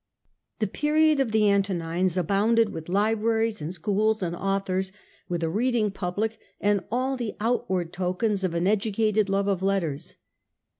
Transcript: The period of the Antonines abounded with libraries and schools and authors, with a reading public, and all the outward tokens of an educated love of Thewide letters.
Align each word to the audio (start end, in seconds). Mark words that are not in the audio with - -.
The 0.57 0.65
period 0.65 1.19
of 1.19 1.31
the 1.31 1.47
Antonines 1.51 2.17
abounded 2.17 2.69
with 2.69 2.89
libraries 2.89 3.61
and 3.61 3.71
schools 3.71 4.23
and 4.23 4.35
authors, 4.35 4.91
with 5.29 5.43
a 5.43 5.47
reading 5.49 5.91
public, 5.91 6.39
and 6.59 6.83
all 6.91 7.15
the 7.15 7.35
outward 7.39 7.93
tokens 7.93 8.43
of 8.43 8.55
an 8.55 8.65
educated 8.65 9.29
love 9.29 9.47
of 9.47 9.59
Thewide 9.59 9.67
letters. 9.67 10.15